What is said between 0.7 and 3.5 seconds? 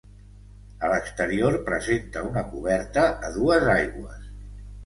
A l'exterior presenta una coberta a